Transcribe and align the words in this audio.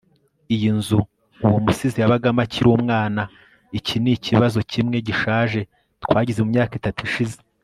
iyi 0.55 0.67
ni 0.67 0.69
inzu 0.73 0.99
uwo 1.45 1.57
musizi 1.65 1.97
yabagamo 1.99 2.39
akiri 2.45 2.67
umwana 2.77 3.21
iki 3.77 3.95
nikibazo 4.03 4.57
kimwe 4.71 4.97
gishaje 5.07 5.61
twagize 6.03 6.39
mumyaka 6.43 6.73
itatu 6.81 6.99
ishize 7.09 7.37